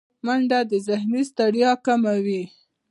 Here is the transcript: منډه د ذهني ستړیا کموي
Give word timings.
منډه 0.25 0.59
د 0.69 0.71
ذهني 0.87 1.21
ستړیا 1.29 1.71
کموي 1.85 2.43